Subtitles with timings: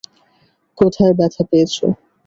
[0.77, 1.85] কোথায় ব্যথা পেয়েছো?